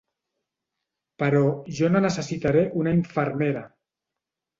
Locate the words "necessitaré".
2.05-2.63